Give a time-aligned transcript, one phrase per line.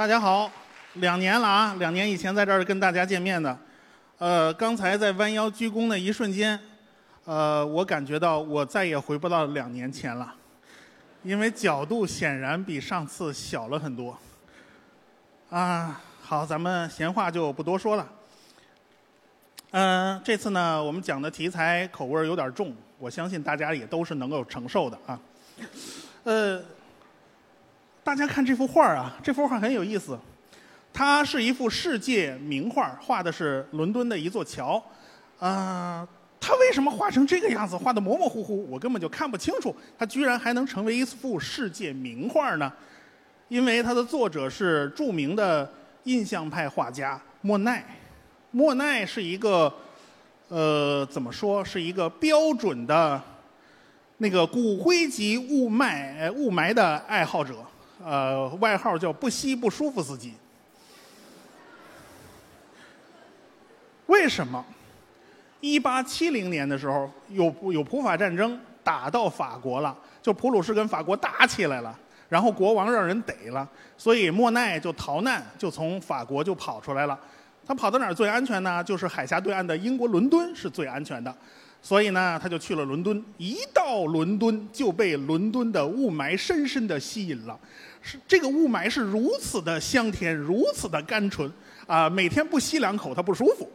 [0.00, 0.50] 大家好，
[0.94, 3.58] 两年了啊，两年以前在这儿跟大家见面的，
[4.16, 6.58] 呃，刚才在弯腰鞠躬的一瞬间，
[7.26, 10.34] 呃，我感觉到我再也回不到两年前了，
[11.22, 14.18] 因为角度显然比上次小了很多。
[15.50, 18.08] 啊，好，咱们闲话就不多说了。
[19.72, 25.20] 嗯、这次呢，我们讲的题材口味有点重，我相信大家也都是能够承受的啊。
[26.24, 26.62] 呃，
[28.02, 30.18] 大家看这幅画啊，这幅画很有意思，
[30.92, 34.82] 它是一幅世界名画，画的是伦敦的一座桥。
[35.38, 36.06] 啊、
[36.40, 42.72] 它为什么画成这个样子，画的模模糊糊，我根本就看不清楚，它居然还能成为一幅世界名画呢？
[43.48, 45.70] 因为它的作者是著名的
[46.04, 47.84] 印象派画家莫奈。
[48.50, 49.72] 莫奈是一个，
[50.48, 53.20] 呃，怎么说，是一个标准的
[54.18, 57.64] 那个骨灰级雾霾雾霾的爱好者，
[58.04, 60.34] 呃，外号叫不吸不舒服司机。
[64.06, 64.64] 为什么？
[65.60, 71.94] 一八七零年的时候，有有普法战争打到法国了，就普鲁士跟法国打起来了，
[72.28, 77.18] 然后国王让人逮了，所以莫奈就逃难，就从法国就跑出来了。
[77.66, 78.82] 他跑到哪儿最安全呢？
[78.82, 81.32] 就是海峡对岸的英国伦敦是最安全的，
[81.82, 83.24] 所以呢，他就去了伦敦。
[83.38, 87.58] 一到伦敦就被伦敦的雾霾深深的吸引了。
[88.02, 91.50] 是这个雾霾是如此的香甜，如此的甘醇
[91.86, 93.68] 啊、每天不吸两口他不舒服。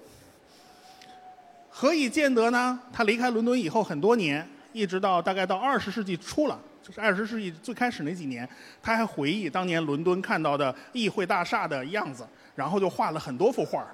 [1.69, 2.79] 何以见得呢？
[2.93, 8.47] 他离开伦敦以后很多年，一直到大概到二十世纪初了，就是二十世纪最开始那几年，
[8.81, 12.25] 他还回忆当年伦敦看到的议会大厦的样子，
[12.55, 13.85] 然后就画了很多幅画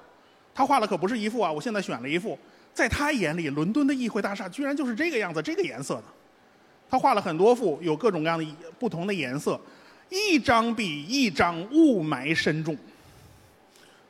[0.53, 2.38] 他画了可不是一幅啊，我现在选了一幅，
[2.73, 6.03] 在他眼里，伦敦的议会大厦居然就是这个样子，这个颜色的。
[6.89, 8.45] 他画了很多幅，有各种各样的
[8.78, 9.59] 不同的颜色，
[10.09, 12.78] 一张比一张雾霾深重。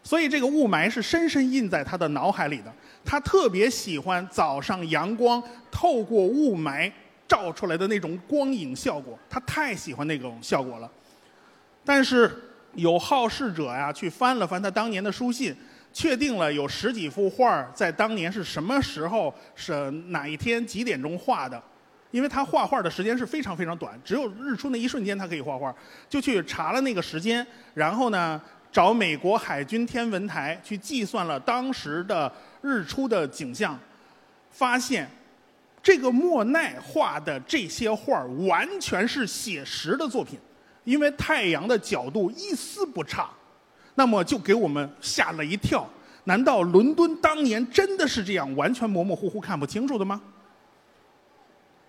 [0.03, 2.74] 所以这个雾霾是深深印在他的脑海里的。
[3.06, 5.41] 他特别喜欢早上阳光
[5.72, 6.91] 透过雾霾
[7.28, 10.90] 照出来的那种光影效果，他太喜欢那种效果了。
[11.86, 12.31] 但是
[12.74, 15.56] 有好事者呀，去翻了翻他当年的书信，
[15.94, 21.62] 确定了有十几幅画儿在当年是什么时候、是哪一天几点钟画的。
[22.12, 25.74] 因为他画画的时间是非常非常短，只有日出那一瞬间他可以画画，
[26.09, 32.30] 就去查了那个时间，然后呢，找美国海军天文台去计算了当时的
[32.62, 33.80] 日出的景象，
[34.50, 35.09] 发现
[35.81, 40.38] 这个莫奈画的这些画儿完全是写实的作品，
[40.84, 43.30] 因为太阳的角度一丝不差，
[43.96, 45.88] 那么就给我们吓了一跳。
[46.25, 50.22] 难道伦敦当年真的是这样完全模模糊糊看不清楚的吗？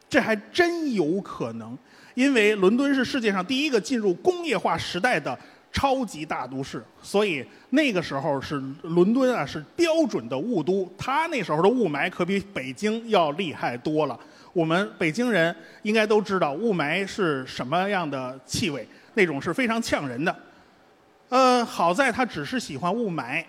[0.09, 1.77] 这还真有可能，
[2.15, 5.39] 因为伦敦是世界上第一个进入工业化时代的
[5.71, 14.19] 超级大都市，所以那个时候是伦敦啊是标准的雾都，它那时候的雾霾可比北京要厉害多了。
[14.53, 20.35] 我们北京人应该都知道雾霾是什么样的气味，那种是非常呛人的。
[21.33, 23.43] 呃，好在他只是喜欢雾霾，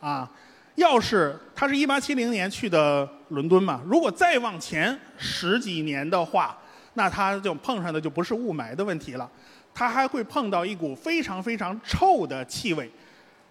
[0.00, 0.28] 啊，
[0.74, 6.58] 要是他是一八七零年去的伦敦嘛，如果再往前十几年的话，
[6.94, 9.30] 那他就碰上的就不是雾霾的问题了，
[9.72, 12.90] 他还会碰到一股非常非常臭的气味。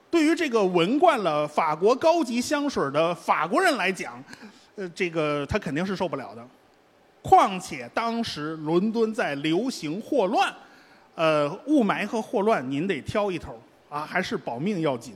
[0.09, 4.21] 对于这个闻惯了法国高级香水的法国人来讲，
[4.75, 6.45] 呃，这个他肯定是受不了的。
[7.21, 10.53] 况且当时伦敦在流行霍乱，
[11.15, 15.13] 呃，雾霾和霍乱您得挑一头啊，还是保命要紧。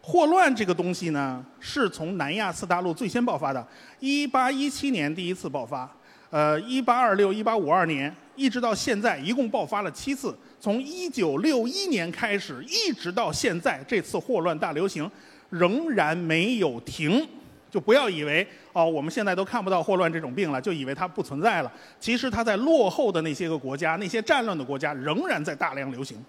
[0.00, 3.66] 霍乱这个东西呢，是从南亚次大陆最先爆发的，
[4.00, 5.90] 一八一七年第一次爆发，
[6.28, 10.36] 呃，一八二六、一八五二年，一直到现在，一共爆发了七次。
[10.60, 15.10] 从一九六一年开始，一直到现在，这次霍乱大流行
[15.48, 17.26] 仍然没有停。
[17.74, 21.72] 就不要以为哦，我们现在都看不到霍乱这种病了，就以为它不存在了。
[21.98, 26.24] 其实它在落后的那些个国家、那些战乱的国家，仍然在大量流行。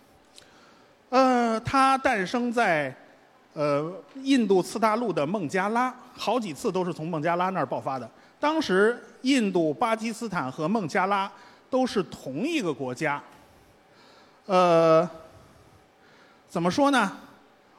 [1.10, 2.92] 呃，它诞生在
[3.54, 3.94] 呃
[4.24, 8.10] 印度次大陆的孟加拉，好几次都是从孟加拉那儿爆发的。
[8.40, 11.32] 当时印度、巴基斯坦和孟加拉
[11.70, 13.22] 都是同一个国家。
[14.48, 15.08] 呃，
[16.50, 17.12] 怎么说呢？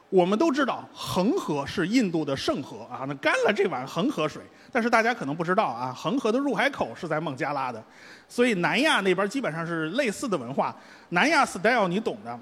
[0.09, 4.41] 我们都知道恒河是印度的圣河啊，那干了这碗恒河水。
[4.71, 7.83] 但是大家可能不知道啊，恒河的入海口是在孟加拉的，
[8.29, 10.75] 所以南亚那边基本上是类似的文化。
[11.09, 12.39] 南亚 style 你懂的。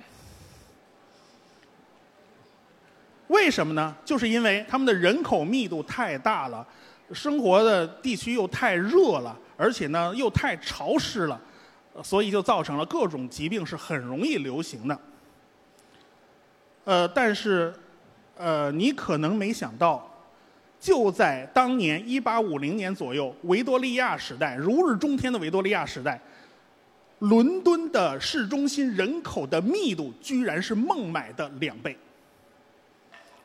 [3.28, 3.96] 为什么呢？
[4.06, 6.66] 就是因为他们的人口密度太大了，
[7.12, 11.42] 生活的地区又太热了，而且呢又太潮湿了。
[12.04, 15.00] 所以就造成了各种疾病是很容易流行的。
[16.86, 17.74] 呃，但是，
[18.38, 20.08] 呃，你可能没想到，
[20.80, 26.22] 就在当年一八五零年左右，维多利亚时代，如日中天的维多利亚时代，
[27.20, 31.98] 伦敦的市中心人口的密度居然是孟买的两倍。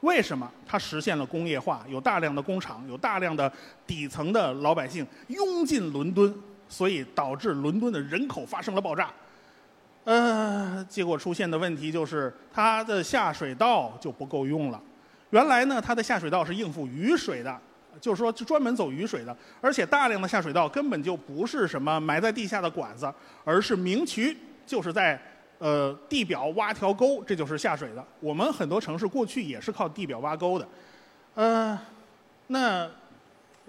[0.01, 0.51] 为什么？
[0.67, 3.51] 它实现了工业化，有大量的工厂，有大量的
[3.87, 6.35] 底层的老百姓涌进伦敦，
[6.69, 9.11] 所以导致伦敦的人口发生了爆炸。
[10.05, 14.81] 呃，结果出现的问题就是它的下水道就不够用了。
[15.31, 17.61] 原来呢，它的下水道是应付雨水的，
[18.00, 23.12] 就是说专门走雨水的，而且大量的下水道根本就不是什么埋在地下的管子，
[23.44, 24.37] 而是明渠，
[24.67, 25.20] 就是在。
[25.61, 28.03] 呃，地表挖条沟，这就是下水的。
[28.19, 30.67] 我们很多城市过去也是靠地表挖沟的。
[31.35, 31.79] 呃，
[32.46, 32.87] 那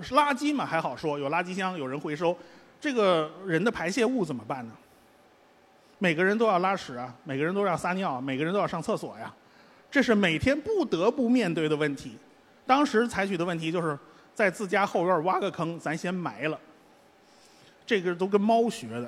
[0.03, 2.33] 垃圾嘛还好说，有垃圾箱，有人回收。
[2.79, 4.73] 这个人的排泄物怎么办呢？
[6.01, 9.31] 每个人都要拉屎啊，每个人都要撒尿，每个人都要上厕所呀。
[9.91, 12.17] 这是每天不得不面对的问题。
[12.65, 13.95] 当时采取的问题就是
[14.33, 16.59] 在自家后院挖个坑，咱先埋了。
[17.85, 19.07] 这个都跟猫学的。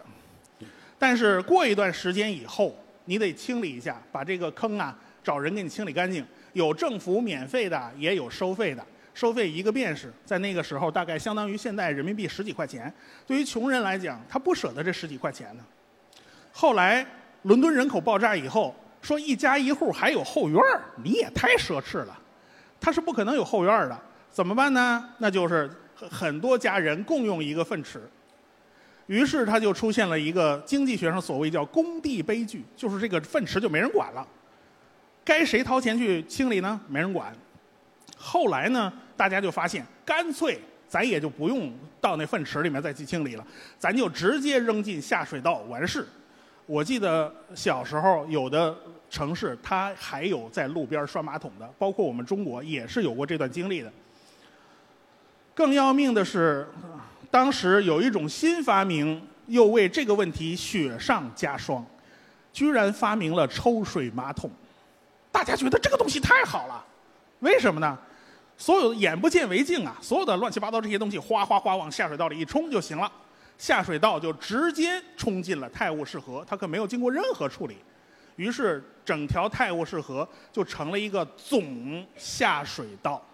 [0.99, 2.75] 但是过一段时间以后，
[3.05, 6.23] 你得清理一下，把这个坑啊找人给你清理干净。
[6.51, 8.85] 有政府免费的，也有收费的。
[9.15, 12.93] 收费一个便士，在那个时候大概相当于现在人民币十几块钱。
[13.25, 15.63] 对于穷人来讲，他不舍得这十几块钱呢。
[16.53, 17.05] 后来
[17.41, 20.61] 伦敦人口爆炸以后，说一家一户还有后院
[21.03, 22.17] 你也太奢侈了。
[22.79, 25.09] 他是不可能有后院的，怎么办呢？
[25.17, 27.99] 那就是很多家人共用一个粪池。
[29.07, 34.25] 于是他就出现了一个经济学上所谓叫“工地悲剧”，就是这个粪池就没人管了，
[35.25, 36.79] 该谁掏钱去清理呢？
[36.87, 37.35] 没人管。
[38.15, 43.45] 后来呢，大家就发现，干脆咱也就不用到那粪池里面再去清理了，
[43.77, 46.07] 咱就直接扔进下水道完事。
[46.65, 48.75] 我记得小时候有的
[49.09, 53.91] 城市，它还有在路边刷马桶的，包括我们中国也是有过这段经历的。
[55.53, 56.67] 更要命的是。
[57.31, 61.83] 当时有一种新发明，又为这个问题雪上加霜，
[62.51, 64.47] 居然发明了抽水马桶。
[65.31, 66.85] 大家觉得这个东西太好了，
[67.39, 67.97] 为什么呢？
[68.55, 73.11] 所有眼不见为净啊，所有的乱七八糟这些东西哗哗哗往下水道里一冲就行了，
[73.63, 77.77] 下水道就直接冲进了泰晤士河，它可没有经过任何处理。
[78.35, 83.25] 于是整条泰晤士河就成了一个总下水道。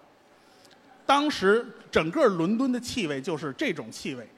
[1.04, 4.30] 当时整个伦敦的气味就是这种气味，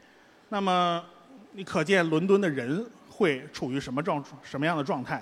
[0.48, 1.04] 那么
[1.52, 5.22] 你可见伦敦的人会处于什么状什么样的状态？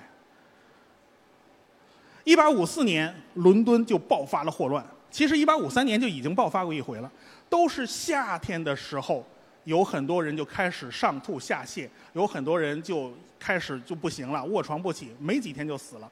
[2.22, 4.86] 一八五四年，伦敦就爆发了霍乱。
[5.10, 7.10] 其实一八五三年就已经爆发过一回了，
[7.48, 9.26] 都是夏天的时候，
[9.64, 16.10] 有很多人就开始上吐下泻，有很多人就开始就不行了，卧床不起，没几天就死了。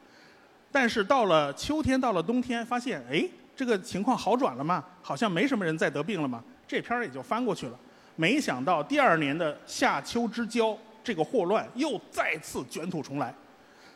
[0.70, 3.28] 但是到了秋天，到了冬天，发现哎。
[3.58, 4.84] 这个情况好转了吗？
[5.02, 6.40] 好像没什么人再得病了吗？
[6.64, 7.76] 这篇儿也就翻过去了。
[8.14, 13.34] 没想到第二年的夏秋之交，这个霍乱又再次卷土重来。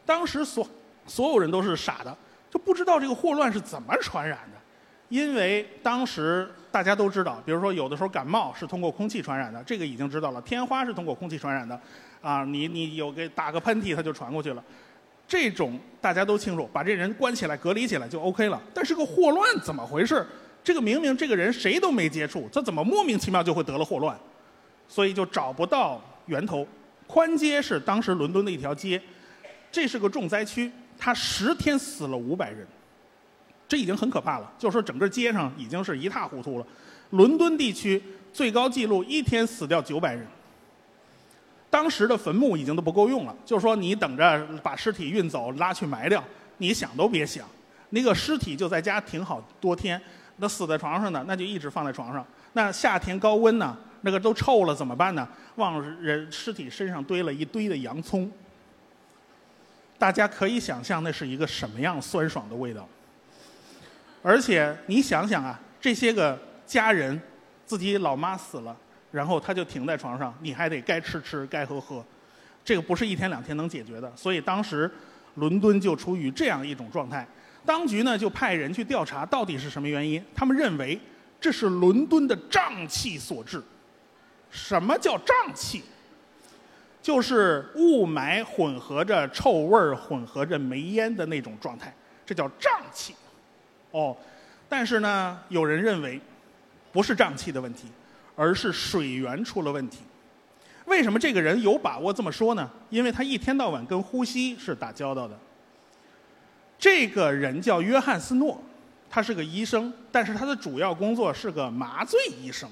[0.05, 0.69] 当时所
[1.07, 2.13] 所有人都是傻的，
[2.51, 4.59] 就不知道这个霍乱是怎么传染的。
[5.09, 10.41] 因为当时大家都知道，比如说有的时候感冒是通过空气传染的，这个已经知道了。
[10.41, 11.79] 天花是通过空气传染的，
[12.23, 14.65] 啊，你你有个打个喷嚏，它就传过去了。
[15.29, 18.61] 这种大家都清楚，把这人关起来、隔离起来就 OK 了。
[18.73, 20.27] 但是个霍乱怎么回事？
[20.65, 24.19] 这个明明这个人谁都没接触，他怎么莫名其妙就会得了霍乱？
[24.89, 26.67] 所以就找不到源头。
[27.07, 29.01] 宽街是当时伦敦的一条街，
[29.71, 32.67] 这是个重灾区，他十天死了五百人，
[33.73, 34.53] 这已经很可怕了。
[34.59, 36.67] 就是说整个街上已经是一塌糊涂了。
[37.09, 40.27] 伦敦地区最高记录一天死掉九百人。
[41.71, 46.23] 当时的坟墓已经都不够用了，就是说你等着把尸体运走拉去埋掉，
[46.59, 47.47] 你想都别想。
[47.89, 49.99] 那个尸体就在家挺好多天，
[50.37, 52.23] 那死在床上呢，那就一直放在床上。
[52.53, 55.27] 那夏天高温呢，那个都臭了怎么办呢？
[55.55, 58.31] 往人尸体身上堆了一堆的洋葱。
[59.99, 62.87] 大家可以想象那是一个什么样酸爽的味道。
[64.23, 67.21] 而且你想想啊，这些个家人，
[67.67, 68.77] 自己老妈死了。
[69.11, 72.03] 然后他就停在床上，你还得该吃吃，该喝喝，
[72.65, 74.11] 这个不是一天两天能解决的。
[74.17, 74.91] 所以当时
[75.35, 77.29] 伦敦就处于这样一种状态，
[77.67, 80.25] 当局呢就派人去调查到底是什么原因。
[80.35, 80.99] 他们认为
[81.39, 83.63] 这是伦敦的瘴气所致。
[84.51, 85.83] 什么叫瘴气？
[87.03, 93.15] 就是雾霾混合着臭味儿，混合着煤烟的那种状态，这叫瘴气。
[93.93, 94.17] 哦，
[94.69, 96.21] 但是呢，有人认为
[96.91, 97.87] 不是胀气的问题。
[98.35, 99.99] 而是水源出了问题。
[100.87, 102.69] 为什么这个人有把握这么说呢？
[102.89, 105.39] 因为他一天到晚跟呼吸是打交道的。
[106.79, 108.59] 这个人叫约翰斯诺，
[109.11, 112.67] 他是个医生，但是他的主要工作是个麻醉医生。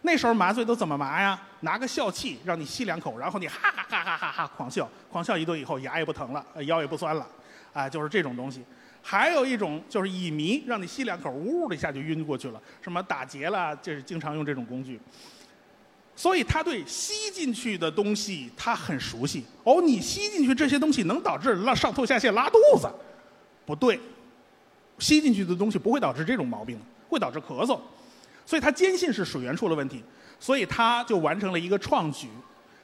[0.00, 1.38] 那时候麻醉都怎么麻呀？
[1.60, 7.28] 拿个笑气让你吸两口，然后你哈哈哈哈哈哈狂笑，狂笑一顿以后牙也不疼了，腰也不酸了，
[7.74, 8.64] 啊，就是这种东西。
[9.06, 12.62] 还有一种就是乙醚，让你吸两口，呜的一下就晕过去了。
[12.80, 14.98] 什么打结了，就是经常用这种工具。
[16.16, 19.44] 所以他对吸进去的东西他很熟悉。
[19.62, 22.90] 哦，你吸进去这些东西能导致拉上吐下泻、拉肚子？
[23.66, 24.00] 不对，
[24.98, 26.78] 吸进去的东西不会导致这种毛病，
[27.10, 27.78] 会导致咳嗽。
[28.46, 30.02] 所以他坚信是水源出了问题，
[30.40, 32.28] 所以他就完成了一个创举，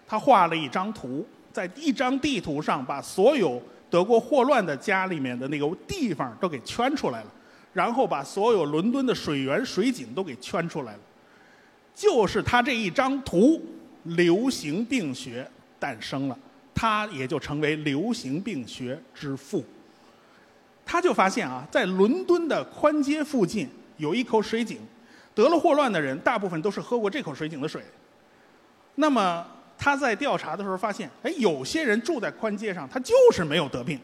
[0.06, 7.32] 他画了一张图，在一张地图上把所有得过霍乱的家里面的那个地方都给圈出来了，
[7.72, 11.00] 然后把所有伦敦的水源、水井都给圈出来了。
[11.94, 13.60] 就是他这一张图，
[14.04, 15.46] 流行病学
[15.78, 16.38] 诞生了，
[16.74, 19.64] 他也就成为流行病学之父。
[20.86, 24.78] 他就发现啊，在伦敦的宽街附近有一口水井，
[25.34, 27.82] 得了霍乱的人大部分都是喝过这口水井的水。
[28.94, 29.46] 那么
[29.82, 33.98] 他在调查的时候发现，哎，有些人住在宽街上，他就是没有得病，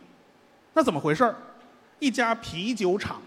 [0.72, 1.36] 那怎么回事儿？
[1.98, 3.20] 一家啤酒厂。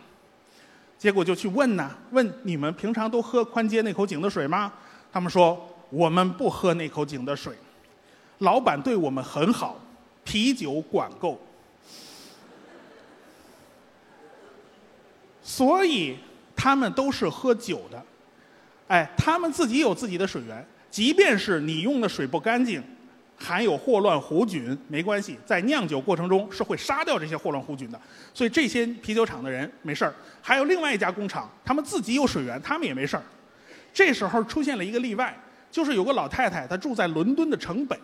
[0.98, 4.74] 结果就去问呢，问你们平常都喝宽街那口井的水吗？
[5.14, 7.54] 他们说我们不喝那口井的水，
[8.40, 9.80] 老板对我们很好，
[10.24, 11.40] 啤酒管够，
[15.44, 16.18] 所以
[16.56, 18.04] 他们都是喝酒的。
[18.88, 22.84] 哎，他们自己有自己的水源，即便是你用的水不干净。
[23.42, 27.98] 含有霍乱弧菌没关系，在酿酒过程中是会杀掉这些霍乱弧菌的，
[28.34, 30.14] 所以这些啤酒厂的人没事儿。
[30.42, 33.24] 还有另外一家工厂，他们自己有水源，他们也没事儿。
[33.94, 35.34] 这时候出现了一个例外，
[35.72, 37.98] 就是有个老太太，她住在伦敦的城北，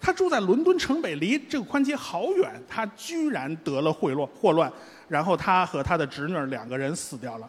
[0.00, 4.72] 她住在伦敦城北，离这个宽街好远，她居然得了霍乱，霍乱，
[5.06, 7.48] 然后她和她的侄女两个人死掉了。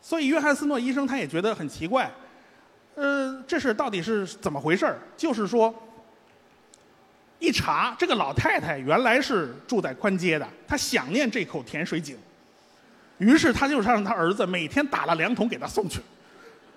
[0.00, 2.10] 所以约翰斯诺医生他也觉得很奇怪。
[2.94, 4.96] 呃，这是到底是怎么回事？
[5.16, 5.74] 就是说，
[7.38, 12.16] 一查这个老太太原来是住在宽街的，她想念这口甜水井，
[13.18, 16.00] 于是他就让他儿子每天打了两桶给她送去，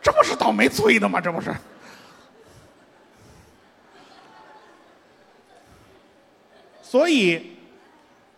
[0.01, 1.21] 这不是倒霉催的吗？
[1.21, 1.53] 这不是？
[6.81, 7.51] 所以，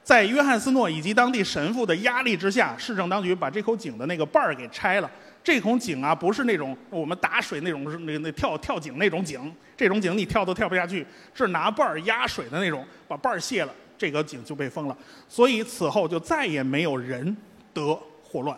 [0.03, 5.09] 在约翰斯诺以及当地神父的压力之下，市政当局把这口井的那个瓣儿给拆了。
[5.43, 9.53] 这孔井啊，不是那种我们打水那种，那那跳跳井那种井。
[9.75, 14.97] 这种井你跳都跳不下去，是拿瓣儿压水的那种，把瓣儿卸了，这个井就被封了。
[15.29, 17.35] 所以此后就再也没有人
[17.73, 18.57] 得霍乱，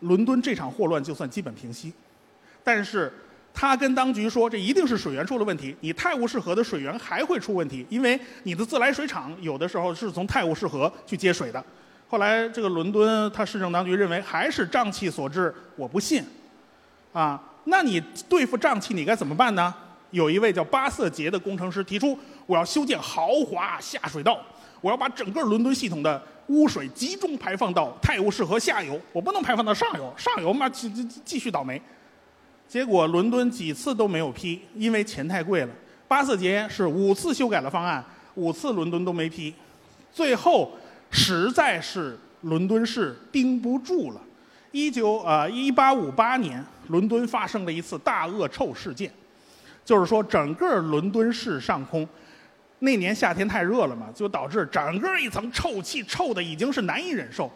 [0.00, 1.92] 伦敦这场霍乱就算基本平息。
[2.64, 3.12] 但是
[3.52, 5.76] 他跟当局说，这一定是水源出了问题。
[5.80, 11.62] 你泰晤士河的水源还会出问题，因为你的自来水厂有的时候是从泰晤士河去接水的。
[12.12, 16.22] 后来，这个伦敦他市政当局认为还是瘴气所致，我不信，
[17.10, 19.74] 啊，那你对付瘴气你该怎么办呢？
[20.10, 24.38] 有一位叫巴瑟杰的工程师提出，我要修建豪华下水道，
[24.82, 31.80] 我要把整个伦敦系统的污水集中排放到泰晤士河下游，我不能排放到上游，上游嘛继继继续倒霉。
[32.68, 35.72] 结果伦敦几次都没有批，因为钱太贵了。
[36.06, 38.04] 巴瑟杰是五次修改了方案，
[38.34, 39.54] 五次伦敦都没批，
[40.12, 40.70] 最后。
[41.12, 44.20] 实在是伦敦市盯不住了。
[44.72, 49.12] 一九呃一八五八年，伦敦发生了一次大恶臭事件，
[49.84, 52.08] 就是说整个伦敦市上空，
[52.78, 57.52] 那年夏天太热了嘛，就导致整个一层臭气，臭的已经是难以忍受。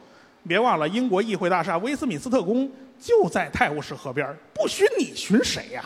[0.46, 2.70] 别忘了，英国议会大厦威斯敏斯特宫
[3.00, 5.82] 就在泰晤士河边不熏你熏谁呀？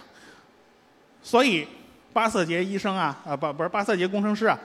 [1.23, 1.67] 所以，
[2.13, 4.59] 巴瑟杰医生啊，啊不不是巴瑟杰工程师啊。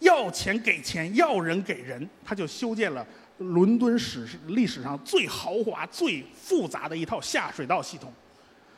[0.00, 3.06] 要钱给钱，要人给人，他就修建了
[3.38, 8.12] 伦敦史历史上最豪华、最复杂的一套下水道系统。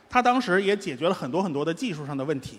[0.08, 2.58] 他当时也解决了很多很多的技术上的问题，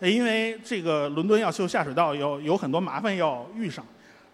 [0.00, 3.84] 因为这个伦敦要修下水道，有有很多麻烦要遇上。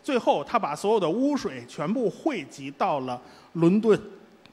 [0.03, 3.21] 最后，他把所有的污水全部汇集到了
[3.55, 4.01] 伦敦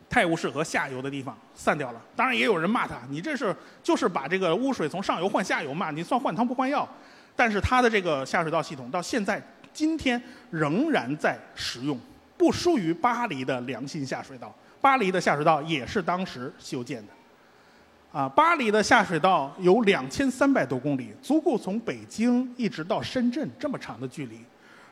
[0.10, 2.02] 泰晤士河下游的地方散掉了。
[2.16, 5.92] 当然，也有人骂他：“你这是就是把这个污水从上游换下游嘛？
[5.92, 6.88] 你算换汤不换药。”
[7.36, 9.42] 但是它的这个下水道系统到现在
[9.74, 12.00] 今天仍然在使用，
[12.38, 14.54] 不输于巴黎的良心下水道。
[14.80, 24.39] 巴黎的下水道也是当时修建的，啊，巴黎的下水道有两千三百多公里，足够从北京一直到深圳这么长的距离。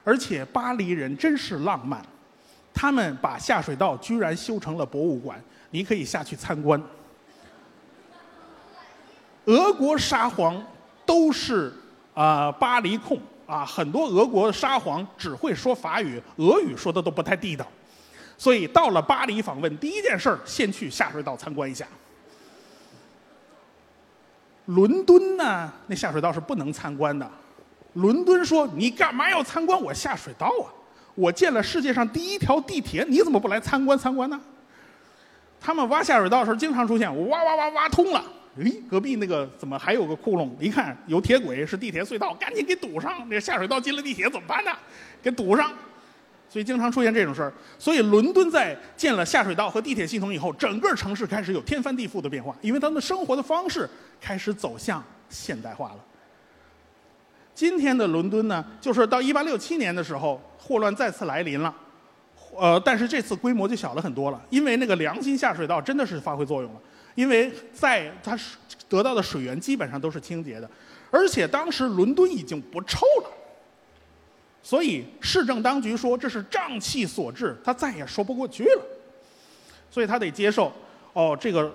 [0.03, 2.01] 而且巴黎人真是浪漫，
[2.73, 6.81] 他们把下水道居然修成了博物馆，你可以下去参观。
[9.45, 10.61] 俄国沙皇
[11.05, 11.71] 都是
[12.13, 17.65] 啊、巴黎控啊，很多俄国沙皇只会说法语，俄语说的都不太地道。
[18.37, 21.85] 所以到了巴黎访问，第一件事儿先去下水道参观一下。
[24.65, 27.29] 伦敦呢，那下水道是不能参观的。
[27.93, 30.71] 伦敦说：“你干嘛要参观我下水道啊？
[31.15, 34.39] 我建了世界上第一条地铁，你怎么不来参观参观呢？”
[35.61, 38.23] 他们挖下水道的时候，经常出现我挖挖挖挖通了，
[38.57, 40.49] 诶，隔壁那个怎么还有个窟窿？
[40.59, 43.27] 一看有铁轨，是地铁隧道，赶紧给堵上。
[43.29, 44.71] 这下水道进了地铁怎么办呢？
[45.21, 45.71] 给堵上。
[46.49, 47.51] 所以经常出现这种事儿。
[47.79, 53.89] 所以伦敦在建了下水道和地铁系统以后，整个城市开始有天翻地覆的变化，因为他们的生活的方式
[54.21, 55.99] 开始走向现代化了。
[57.55, 61.73] 今天的伦敦呢，就是到一八六七年的时候，霍乱再次来临了。
[62.55, 66.79] 呃，但是这次规模就小了很多了，因为那个良心下水道真的是发挥作用了，
[67.15, 68.37] 因为在它
[68.89, 70.69] 得到的水源基本上都是清洁的，
[71.11, 73.31] 而且当时伦敦已经不臭了，
[74.61, 78.81] 所以市政当局说这是瘴气所致，他再也说不过去了，
[79.89, 80.71] 所以他得接受
[81.13, 81.73] 哦，这个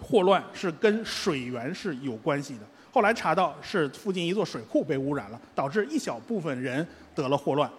[0.00, 2.60] 霍乱是跟水源是有关系的。
[2.92, 7.70] 后来查到是附近一座水库被污染了，导致一小部分人得了霍乱。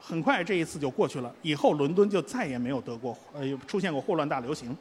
[0.00, 4.76] 很快这一次就过去了，以后伦敦就再也没有得过呃出现过霍乱大流行。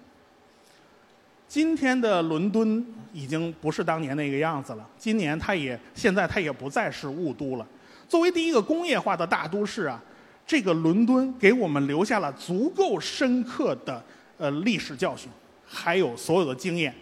[1.47, 7.65] 今天的伦敦已经不是当年那个样子了，今年它也现在它也不再是雾都了。
[8.07, 10.01] 作为第一个工业化的大都市啊，
[10.45, 14.03] 这个伦敦给我们留下了足够深刻的
[14.37, 15.29] 呃历史教训，
[15.65, 16.93] 还有所有的经验。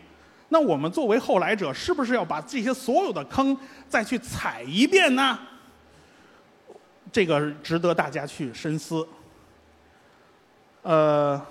[0.50, 3.58] 那我们作为后来者，是不是要把这些所有的坑
[3.90, 5.40] 再去踩一遍呢？
[7.12, 9.08] 这个值得大家去深思。
[10.84, 11.42] 呃，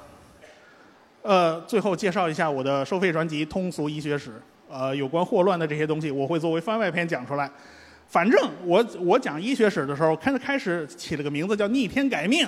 [1.67, 4.31] 最后介绍一下我的收费专辑《通俗医学史》。
[4.71, 7.51] 呃，有关霍乱的这些东西，我会作为番外篇讲出来。
[8.09, 12.47] 反正我我讲医学史的时候，开始开始起了个名字叫“逆天改命”，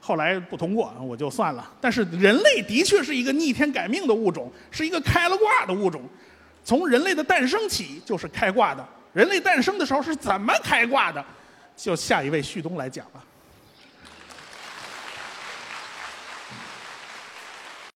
[0.00, 1.70] 后来不通过，我就算了。
[1.80, 6.02] 但是人类的确是一个逆天改命的物种，是一个开了挂的物种。
[6.64, 8.86] 从人类的诞生起就是开挂的。
[9.12, 11.24] 人类诞生的时候是怎么开挂的？
[11.76, 13.24] 就下一位旭东来讲吧。